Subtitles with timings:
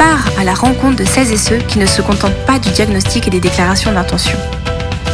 [0.00, 3.26] part à la rencontre de celles et ceux qui ne se contentent pas du diagnostic
[3.26, 4.38] et des déclarations d'intention.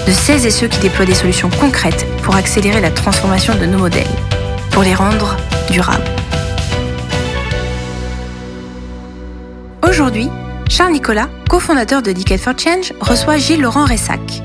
[0.07, 3.79] De celles et ceux qui déploient des solutions concrètes pour accélérer la transformation de nos
[3.79, 4.07] modèles,
[4.71, 5.37] pour les rendre
[5.73, 6.05] durables.
[9.83, 10.29] Aujourd'hui,
[10.69, 14.41] Charles Nicolas, cofondateur de Ticket for Change, reçoit Gilles Laurent Ressac.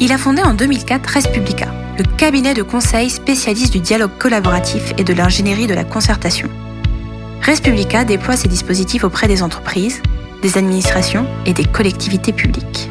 [0.00, 1.66] Il a fondé en 2004 Respublica,
[1.98, 6.48] le cabinet de conseil spécialiste du dialogue collaboratif et de l'ingénierie de la concertation.
[7.42, 10.02] Respublica déploie ses dispositifs auprès des entreprises,
[10.42, 12.90] des administrations et des collectivités publiques.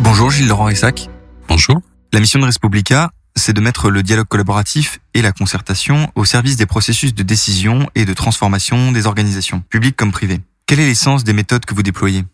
[0.00, 1.08] Bonjour Gilles Laurent Ressac.
[1.48, 1.80] Bonjour.
[2.12, 6.56] La mission de Respublica, c'est de mettre le dialogue collaboratif et la concertation au service
[6.56, 10.40] des processus de décision et de transformation des organisations, publiques comme privées.
[10.66, 12.24] Quelle est l'essence des méthodes que vous déployez?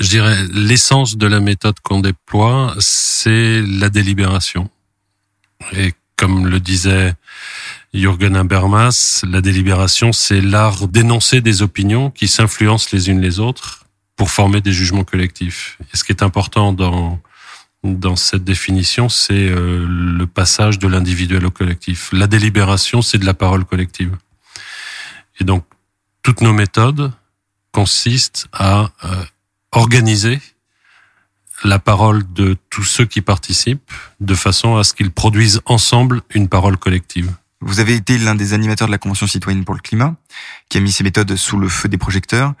[0.00, 4.68] Je dirais l'essence de la méthode qu'on déploie, c'est la délibération.
[5.72, 7.14] Et comme le disait
[7.94, 13.84] Jürgen Habermas, la délibération, c'est l'art d'énoncer des opinions qui s'influencent les unes les autres
[14.16, 15.78] pour former des jugements collectifs.
[15.92, 17.20] Et ce qui est important dans
[17.86, 22.10] dans cette définition, c'est euh, le passage de l'individuel au collectif.
[22.12, 24.16] La délibération, c'est de la parole collective.
[25.40, 25.64] Et donc,
[26.22, 27.12] toutes nos méthodes
[27.72, 29.24] consistent à euh,
[29.72, 30.40] organiser
[31.64, 36.48] la parole de tous ceux qui participent de façon à ce qu'ils produisent ensemble une
[36.48, 37.32] parole collective.
[37.60, 40.14] Vous avez été l'un des animateurs de la Convention citoyenne pour le climat,
[40.68, 42.54] qui a mis ces méthodes sous le feu des projecteurs.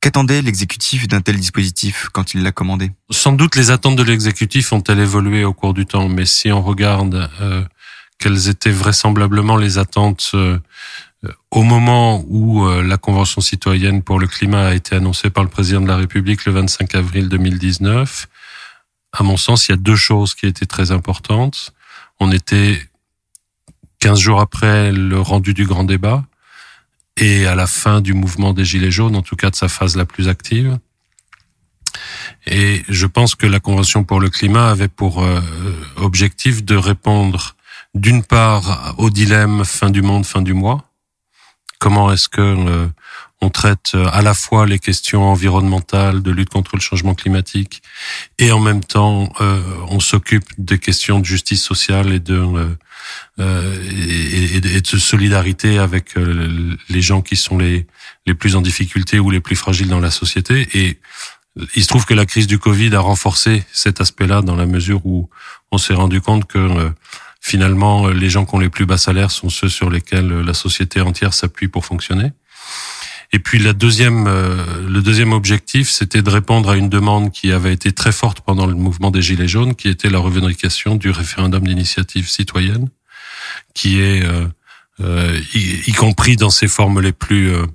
[0.00, 2.92] Qu'attendait l'exécutif d'un tel dispositif quand il l'a commandé?
[3.10, 6.62] Sans doute les attentes de l'exécutif ont-elles évolué au cours du temps, mais si on
[6.62, 7.64] regarde euh,
[8.18, 10.58] quelles étaient vraisemblablement les attentes euh,
[11.50, 15.50] au moment où euh, la Convention citoyenne pour le climat a été annoncée par le
[15.50, 18.28] président de la République le 25 avril 2019,
[19.12, 21.72] à mon sens, il y a deux choses qui étaient très importantes.
[22.20, 22.87] On était
[24.00, 26.24] 15 jours après le rendu du grand débat
[27.16, 29.96] et à la fin du mouvement des Gilets jaunes, en tout cas de sa phase
[29.96, 30.78] la plus active.
[32.46, 35.40] Et je pense que la Convention pour le climat avait pour euh,
[35.96, 37.56] objectif de répondre
[37.94, 40.84] d'une part au dilemme fin du monde, fin du mois.
[41.78, 42.86] Comment est-ce que euh,
[43.40, 47.82] on traite euh, à la fois les questions environnementales, de lutte contre le changement climatique,
[48.38, 52.36] et en même temps, euh, on s'occupe des questions de justice sociale et de
[53.38, 53.90] euh,
[54.64, 56.14] et, de solidarité avec
[56.88, 57.86] les gens qui sont les
[58.26, 60.68] les plus en difficulté ou les plus fragiles dans la société.
[60.74, 60.98] Et
[61.74, 65.06] il se trouve que la crise du Covid a renforcé cet aspect-là dans la mesure
[65.06, 65.30] où
[65.70, 66.92] on s'est rendu compte que
[67.40, 71.00] finalement les gens qui ont les plus bas salaires sont ceux sur lesquels la société
[71.00, 72.32] entière s'appuie pour fonctionner.
[73.32, 77.52] Et puis la deuxième, euh, le deuxième objectif, c'était de répondre à une demande qui
[77.52, 81.10] avait été très forte pendant le mouvement des Gilets jaunes, qui était la revendication du
[81.10, 82.88] référendum d'initiative citoyenne,
[83.74, 84.46] qui est, euh,
[85.00, 87.66] euh y, compris dans ses formes les plus euh,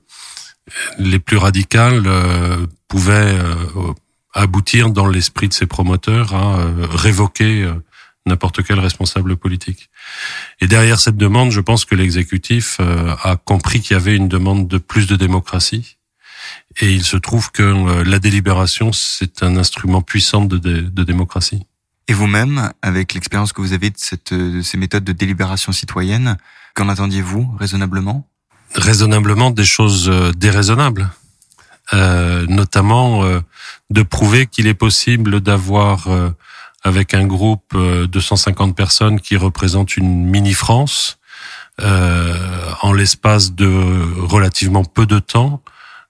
[0.98, 2.04] les plus radicales,
[2.88, 3.36] pouvait
[4.34, 7.70] aboutir dans l'esprit de ses promoteurs à révoquer
[8.26, 9.90] n'importe quel responsable politique.
[10.62, 14.28] Et derrière cette demande, je pense que l'exécutif euh, a compris qu'il y avait une
[14.28, 15.98] demande de plus de démocratie.
[16.80, 21.66] Et il se trouve que euh, la délibération, c'est un instrument puissant de, de, démocratie.
[22.08, 26.38] Et vous-même, avec l'expérience que vous avez de, cette, de ces méthodes de délibération citoyenne,
[26.74, 28.28] qu'en attendiez-vous raisonnablement?
[28.76, 31.10] Raisonnablement des choses euh, déraisonnables.
[31.92, 33.42] Euh, notamment euh,
[33.90, 36.08] de prouver qu'il est possible d'avoir
[36.84, 41.18] avec un groupe de 150 personnes qui représentent une mini-France,
[41.82, 42.38] euh,
[42.82, 43.68] en l'espace de
[44.20, 45.64] relativement peu de temps,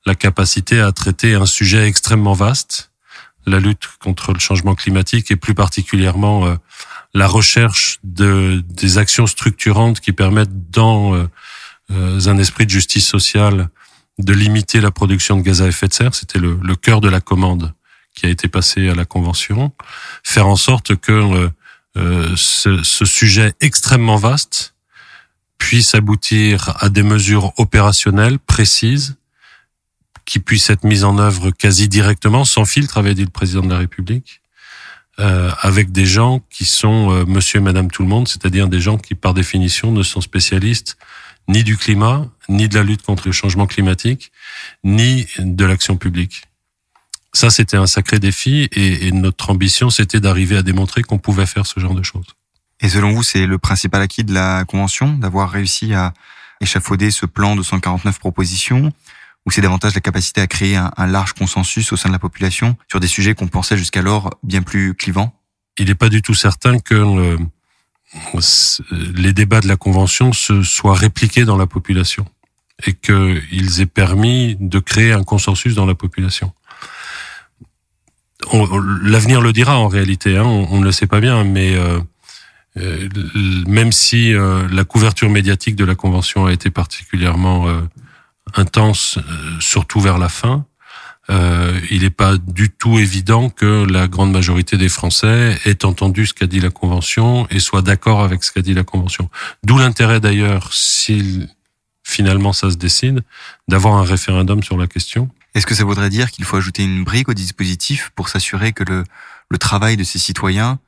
[0.06, 2.92] la capacité à traiter un sujet extrêmement vaste,
[3.46, 6.56] la lutte contre le changement climatique et plus particulièrement euh,
[7.14, 11.28] la recherche de des actions structurantes qui permettent dans euh,
[11.92, 13.70] euh, un esprit de justice sociale
[14.20, 16.16] de limiter la production de gaz à effet de serre.
[16.16, 17.74] C'était le, le cœur de la commande
[18.14, 19.72] qui a été passé à la Convention,
[20.24, 21.50] faire en sorte que euh,
[21.98, 24.76] euh, ce, sujet extrêmement vaste
[25.58, 29.16] puisse aboutir à des mesures opérationnelles précises
[30.26, 33.70] qui puissent être mises en œuvre quasi directement, sans filtre, avait dit le président de
[33.70, 34.42] la République,
[35.20, 38.98] euh, avec des gens qui sont monsieur et madame tout le monde, c'est-à-dire des gens
[38.98, 40.98] qui, par définition, ne sont spécialistes
[41.48, 44.32] ni du climat, ni de la lutte contre le changement climatique,
[44.84, 46.44] ni de l'action publique.
[47.34, 51.48] Ça, c'était un sacré défi et, et notre ambition, c'était d'arriver à démontrer qu'on pouvait
[51.48, 52.28] faire ce genre de choses.
[52.80, 56.14] Et selon vous, c'est le principal acquis de la Convention, d'avoir réussi à
[56.62, 58.92] échafauder ce plan de 149 propositions,
[59.46, 62.20] ou c'est davantage la capacité à créer un, un, large consensus au sein de la
[62.20, 65.34] population sur des sujets qu'on pensait jusqu'alors bien plus clivants?
[65.78, 67.38] Il n'est pas du tout certain que
[68.92, 72.26] les débats de la Convention se soient répliqués dans la population
[72.86, 76.54] et qu'ils aient permis de créer un consensus dans la population
[79.04, 80.38] l'avenir le dira en réalité.
[80.38, 82.00] Hein, on, ne le sait pas bien, mais euh,
[82.78, 83.10] euh,
[83.68, 87.68] même si euh, la couverture médiatique de la convention a été particulièrement
[88.56, 89.20] intense,
[89.60, 90.66] surtout vers la fin,
[91.30, 96.34] il n'est pas du tout évident que la grande majorité des Français ait entendu ce
[96.34, 99.30] qu'a dit la Convention et soit d'accord avec ce qu'a dit la Convention.
[99.64, 101.48] D'où l'intérêt d'ailleurs, si
[102.04, 103.22] finalement ça se décide,
[103.70, 107.04] d'avoir un référendum sur la question est-ce que ça voudrait dire qu'il faut ajouter une
[107.04, 109.04] brique au dispositif pour s'assurer que le,
[109.50, 110.80] le travail de ces citoyens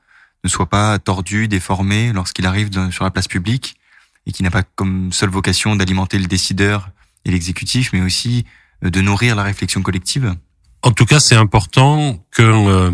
[0.43, 3.75] ne soit pas tordu, déformé lorsqu'il arrive sur la place publique
[4.25, 6.89] et qui n'a pas comme seule vocation d'alimenter le décideur
[7.25, 8.45] et l'exécutif, mais aussi
[8.83, 10.35] euh, de nourrir la réflexion collective?
[10.81, 12.91] En tout cas, c'est important que euh,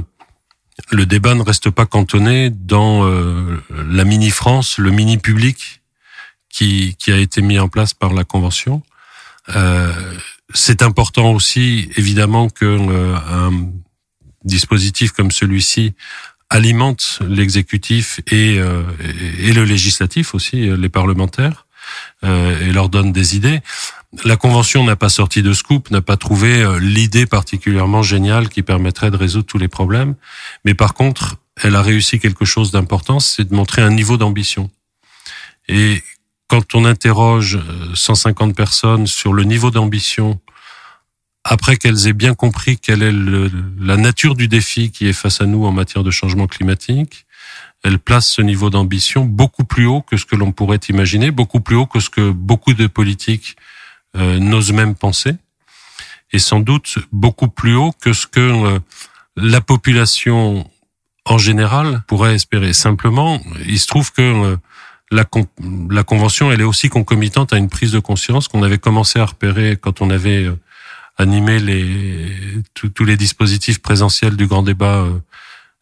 [0.91, 5.81] le débat ne reste pas cantonné dans euh, la mini-France, le mini-public
[6.49, 8.81] qui, qui a été mis en place par la Convention.
[9.55, 9.93] Euh,
[10.53, 13.69] c'est important aussi, évidemment, que euh, un
[14.43, 15.93] dispositif comme celui-ci
[16.49, 18.83] alimente l'exécutif et, euh,
[19.39, 21.65] et, le législatif aussi, les parlementaires,
[22.23, 23.59] et leur donne des idées.
[24.23, 29.09] La Convention n'a pas sorti de scoop, n'a pas trouvé l'idée particulièrement géniale qui permettrait
[29.11, 30.15] de résoudre tous les problèmes,
[30.63, 34.69] mais par contre, elle a réussi quelque chose d'important, c'est de montrer un niveau d'ambition.
[35.67, 36.03] Et
[36.51, 37.59] quand on interroge
[37.93, 40.41] 150 euh, personnes sur le niveau d'ambition,
[41.45, 43.13] après qu'elles aient bien compris quelle est
[43.79, 47.25] la nature du défi qui est face à nous en matière de changement climatique,
[47.85, 51.61] elles placent ce niveau d'ambition beaucoup plus haut que ce que l'on pourrait imaginer, beaucoup
[51.61, 53.55] plus haut que ce que beaucoup de politiques
[54.17, 55.35] euh, n'osent même penser,
[56.33, 58.79] et sans doute beaucoup plus haut que ce que euh,
[59.37, 60.69] la population
[61.23, 62.73] en général pourrait espérer.
[62.73, 64.57] Simplement, il se trouve que
[65.11, 65.25] la,
[65.89, 69.25] la convention, elle est aussi concomitante à une prise de conscience qu'on avait commencé à
[69.25, 70.55] repérer quand on avait euh,
[71.17, 72.33] animé les
[72.73, 75.19] tous les dispositifs présentiels du grand débat euh,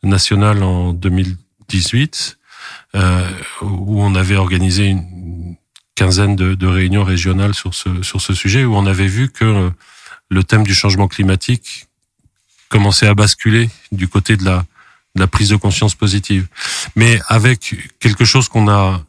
[0.02, 2.40] national en 2018,
[2.96, 3.30] euh,
[3.62, 5.56] où on avait organisé une
[5.96, 9.72] quinzaine de, de, réunions régionales sur ce sur ce sujet, où on avait vu que
[10.30, 11.88] le thème du changement climatique
[12.70, 14.66] commençait à basculer du côté de la
[15.16, 16.48] de la prise de conscience positive.
[16.96, 19.04] Mais avec quelque chose qu'on a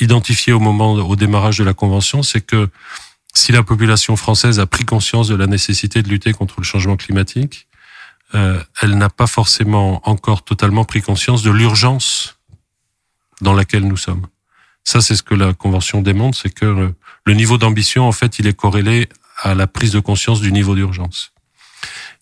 [0.00, 2.68] identifié au moment, au démarrage de la convention, c'est que
[3.34, 6.96] si la population française a pris conscience de la nécessité de lutter contre le changement
[6.96, 7.68] climatique,
[8.34, 12.38] euh, elle n'a pas forcément encore totalement pris conscience de l'urgence
[13.40, 14.26] dans laquelle nous sommes.
[14.84, 16.92] Ça, c'est ce que la convention démontre, c'est que
[17.24, 19.08] le niveau d'ambition, en fait, il est corrélé
[19.42, 21.32] à la prise de conscience du niveau d'urgence.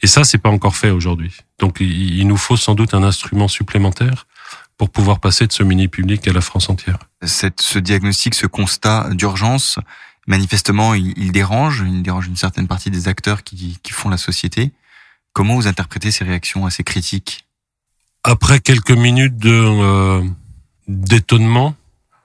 [0.03, 1.33] Et ça, c'est pas encore fait aujourd'hui.
[1.59, 4.27] Donc, il nous faut sans doute un instrument supplémentaire
[4.77, 6.99] pour pouvoir passer de ce mini public à la France entière.
[7.23, 9.79] Cette, ce diagnostic, ce constat d'urgence,
[10.27, 14.19] manifestement, il, il, dérange, il dérange une certaine partie des acteurs qui, qui font la
[14.19, 14.73] société.
[15.33, 17.47] Comment vous interprétez ces réactions assez critiques?
[18.23, 20.25] Après quelques minutes de euh,
[20.89, 21.75] d'étonnement,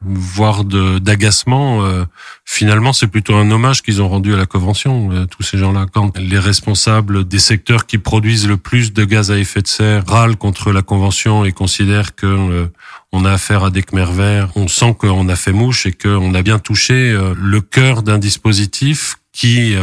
[0.02, 1.84] voire d'agacement.
[1.84, 2.06] Euh,
[2.46, 5.88] finalement, c'est plutôt un hommage qu'ils ont rendu à la convention, euh, tous ces gens-là.
[5.92, 10.04] Quand les responsables des secteurs qui produisent le plus de gaz à effet de serre
[10.08, 12.68] râlent contre la convention et considèrent que euh,
[13.12, 16.34] on a affaire à des Khmer verts, on sent qu'on a fait mouche et qu'on
[16.34, 19.76] a bien touché le cœur d'un dispositif qui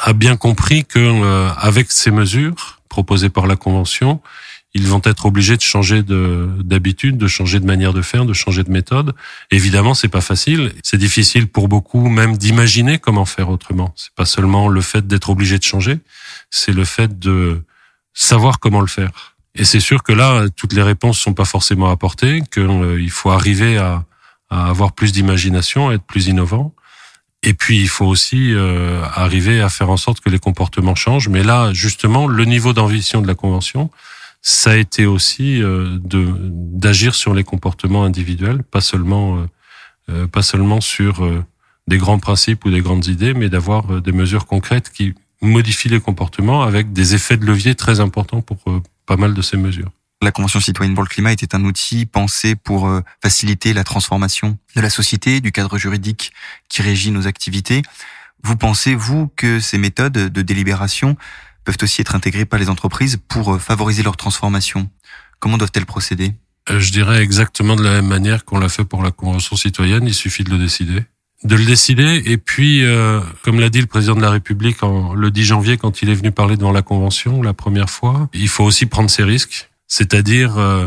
[0.00, 4.22] a bien compris que avec ces mesures proposées par la convention,
[4.74, 8.64] ils vont être obligés de changer d'habitude, de, changer de manière de faire, de changer
[8.64, 9.14] de méthode.
[9.50, 10.72] Évidemment, c'est pas facile.
[10.82, 13.92] C'est difficile pour beaucoup même d'imaginer comment faire autrement.
[13.96, 15.98] C'est pas seulement le fait d'être obligé de changer,
[16.50, 17.62] c'est le fait de
[18.14, 19.36] savoir comment le faire.
[19.54, 23.30] Et c'est sûr que là, toutes les réponses sont pas forcément apportées, qu'il euh, faut
[23.30, 24.04] arriver à,
[24.50, 26.74] à avoir plus d'imagination, à être plus innovant.
[27.44, 31.28] Et puis, il faut aussi euh, arriver à faire en sorte que les comportements changent.
[31.28, 33.90] Mais là, justement, le niveau d'ambition de la Convention,
[34.46, 39.46] ça a été aussi euh, de d'agir sur les comportements individuels, pas seulement euh,
[40.10, 41.26] euh, pas seulement sur
[41.88, 46.00] des grands principes ou des grandes idées, mais d'avoir des mesures concrètes qui modifient les
[46.00, 48.58] comportements avec des effets de levier très importants pour
[49.06, 49.90] pas mal de ces mesures.
[50.20, 52.90] La Convention citoyenne pour le climat était un outil pensé pour
[53.22, 56.32] faciliter la transformation de la société, du cadre juridique
[56.68, 57.82] qui régit nos activités.
[58.42, 61.16] Vous pensez, vous, que ces méthodes de délibération
[61.64, 64.88] peuvent aussi être intégrées par les entreprises pour favoriser leur transformation.
[65.40, 66.32] Comment doivent-elles procéder?
[66.70, 70.06] Euh, Je dirais exactement de la même manière qu'on l'a fait pour la Convention citoyenne,
[70.06, 71.02] il suffit de le décider.
[71.42, 75.12] De le décider, et puis, euh, comme l'a dit le président de la République en,
[75.12, 78.48] le 10 janvier quand il est venu parler devant la Convention la première fois, il
[78.48, 80.86] faut aussi prendre ses risques, c'est-à-dire euh,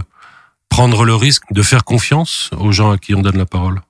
[0.70, 3.82] prendre le risque de faire confiance aux gens à qui on donne la parole.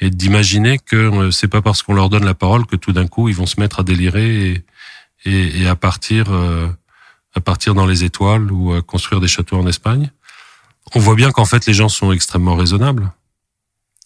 [0.00, 3.28] Et d'imaginer que c'est pas parce qu'on leur donne la parole que tout d'un coup
[3.28, 4.64] ils vont se mettre à délirer et,
[5.24, 6.30] et, et à partir
[7.36, 10.10] à partir dans les étoiles ou à construire des châteaux en Espagne.
[10.94, 13.12] On voit bien qu'en fait les gens sont extrêmement raisonnables.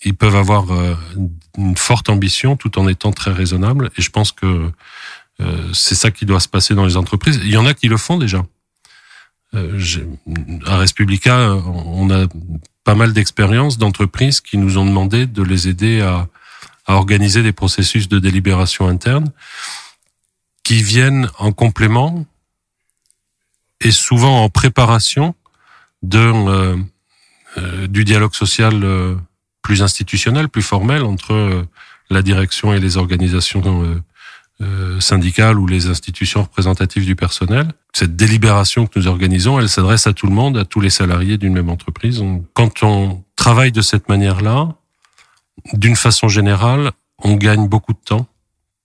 [0.04, 0.94] Ils peuvent avoir euh,
[1.56, 4.70] une forte ambition tout en étant très raisonnables et je pense que
[5.40, 7.40] euh, c'est ça qui doit se passer dans les entreprises.
[7.44, 8.44] Il y en a qui le font déjà.
[9.54, 9.78] Euh,
[10.66, 12.26] à Respublica, on a
[12.82, 16.28] pas mal d'expériences d'entreprises qui nous ont demandé de les aider à,
[16.86, 19.30] à organiser des processus de délibération interne
[20.70, 22.24] qui viennent en complément
[23.80, 25.34] et souvent en préparation
[26.02, 26.76] de euh,
[27.58, 29.16] euh, du dialogue social euh,
[29.62, 31.66] plus institutionnel, plus formel entre
[32.08, 34.00] la direction et les organisations
[35.00, 37.72] syndicales ou les institutions représentatives du personnel.
[37.92, 41.36] Cette délibération que nous organisons, elle s'adresse à tout le monde, à tous les salariés
[41.36, 42.22] d'une même entreprise.
[42.54, 44.68] Quand on travaille de cette manière-là,
[45.72, 48.28] d'une façon générale, on gagne beaucoup de temps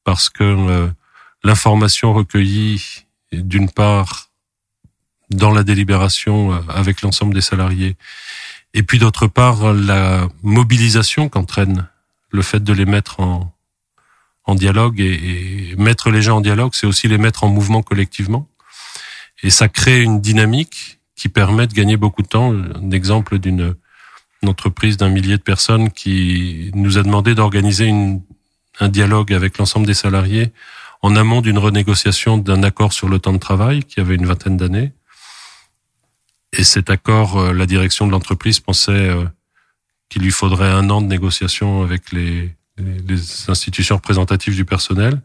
[0.03, 0.89] parce que
[1.45, 4.31] l'information recueillie, d'une part,
[5.29, 7.95] dans la délibération euh, avec l'ensemble des salariés.
[8.73, 11.87] Et puis d'autre part, la mobilisation qu'entraîne
[12.31, 13.55] le fait de les mettre en,
[14.45, 18.47] en dialogue et, mettre les gens en dialogue, c'est aussi les mettre en mouvement collectivement.
[19.43, 22.53] Et ça crée une dynamique qui permet de gagner beaucoup de temps.
[22.53, 23.75] Un exemple d'une
[24.45, 27.93] entreprise d'un millier de personnes qui nous a demandé d'organiser
[28.79, 30.51] un dialogue avec l'ensemble des salariés
[31.05, 34.57] en amont d'une renégociation d'un accord sur le temps de travail qui avait une vingtaine
[34.57, 34.91] d'années.
[36.57, 39.23] Et cet accord, euh, la direction de l'entreprise pensait euh,
[40.09, 42.55] qu'il lui faudrait un an de négociation avec les,
[43.47, 45.21] institutions représentatives du personnel.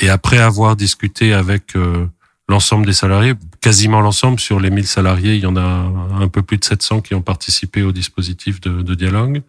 [0.00, 2.06] Et après avoir discuté avec euh,
[2.46, 5.62] l'ensemble des salariés, quasiment l'ensemble sur les 1000 salariés, il y en a
[6.20, 9.42] un peu plus de 700 qui ont participé au dispositif de, de dialogue.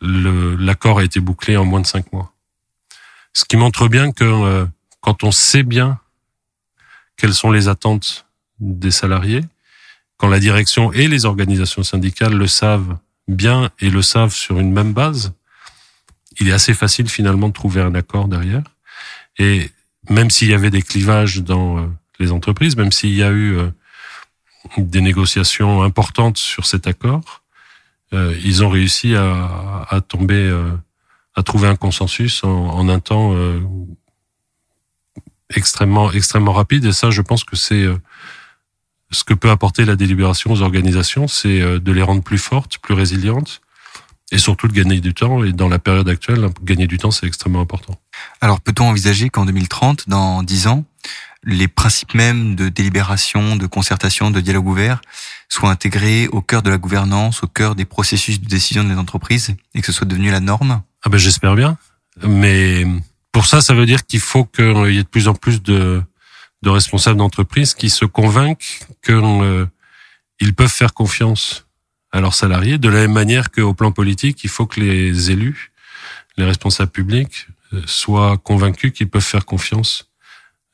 [0.00, 2.32] L'accord a été bouclé en moins de cinq mois.
[3.32, 4.66] Ce qui montre bien que
[5.00, 5.98] quand on sait bien
[7.16, 8.26] quelles sont les attentes
[8.58, 9.44] des salariés,
[10.16, 14.72] quand la direction et les organisations syndicales le savent bien et le savent sur une
[14.72, 15.32] même base,
[16.38, 18.62] il est assez facile finalement de trouver un accord derrière.
[19.38, 19.70] Et
[20.08, 21.86] même s'il y avait des clivages dans euh,
[22.18, 23.70] les entreprises, même s'il y a eu euh,
[24.76, 27.42] des négociations importantes sur cet accord,
[28.12, 30.52] euh, ils ont réussi à, à tomber,
[31.40, 33.34] à trouver un consensus en, un temps
[35.54, 36.84] extrêmement extrêmement rapide.
[36.84, 37.84] Et ça, je pense que c'est
[39.10, 42.78] ce que peut apporter la délibération aux organisations, c'est euh, de les rendre plus fortes,
[42.78, 43.60] plus résilientes,
[44.32, 45.44] et surtout de gagner du temps.
[45.44, 47.96] Et dans la période actuelle, gagner du temps, c'est extrêmement important.
[48.40, 50.84] Alors, peut-on envisager qu'en 2030, dans 10 ans,
[51.42, 55.00] les principes mêmes de délibération, de concertation, de dialogue ouvert
[55.48, 59.56] soient intégrés au cœur de la gouvernance, au cœur des processus de décision des entreprises,
[59.74, 60.82] et que ce soit devenu la norme?
[61.04, 61.78] Ah ben, j'espère bien.
[62.22, 62.84] Mais
[63.32, 66.02] pour ça, ça veut dire qu'il faut qu'il y ait de plus en plus de
[66.62, 69.66] de responsables d'entreprise qui se convainquent qu'ils euh,
[70.56, 71.66] peuvent faire confiance
[72.12, 75.72] à leurs salariés, de la même manière qu'au plan politique, il faut que les élus,
[76.36, 80.10] les responsables publics, euh, soient convaincus qu'ils peuvent faire confiance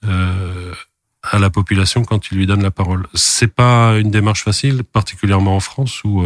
[0.04, 0.74] euh,
[1.22, 3.06] à la population quand ils lui donnent la parole.
[3.14, 6.24] C'est pas une démarche facile, particulièrement en France où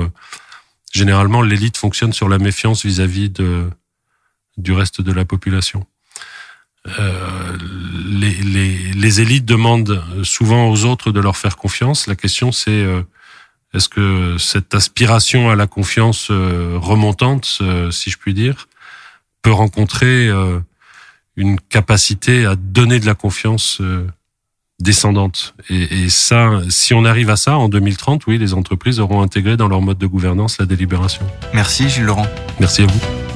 [0.92, 3.70] généralement l'élite fonctionne sur la méfiance vis-à-vis de
[4.62, 5.86] du reste de la population.
[6.98, 7.58] Euh,
[8.08, 12.06] les, les, les, élites demandent souvent aux autres de leur faire confiance.
[12.06, 13.02] La question c'est euh,
[13.74, 18.66] est-ce que cette aspiration à la confiance euh, remontante, si je puis dire,
[19.42, 20.28] peut rencontrer
[21.36, 23.80] une capacité à donner de la confiance
[24.80, 25.54] descendante?
[25.68, 29.56] Et, et, ça, si on arrive à ça en 2030, oui, les entreprises auront intégré
[29.56, 31.24] dans leur mode de gouvernance la délibération.
[31.54, 32.26] Merci Gilles Laurent.
[32.58, 33.29] Merci à vous.